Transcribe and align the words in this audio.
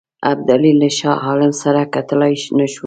ابدالي 0.31 0.71
له 0.81 0.89
شاه 0.97 1.17
عالم 1.25 1.51
سره 1.61 1.81
کتلای 1.93 2.33
نه 2.57 2.65
شو. 2.71 2.79